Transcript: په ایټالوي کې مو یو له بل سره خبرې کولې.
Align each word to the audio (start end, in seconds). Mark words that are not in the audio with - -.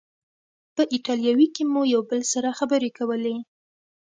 په 0.75 0.83
ایټالوي 0.93 1.47
کې 1.55 1.63
مو 1.71 1.81
یو 1.93 2.01
له 2.03 2.07
بل 2.09 2.21
سره 2.33 2.49
خبرې 2.59 2.89
کولې. 2.97 3.35